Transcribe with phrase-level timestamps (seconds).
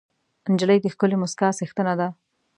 [0.51, 2.07] نجلۍ د ښکلې موسکا څښتنه ده.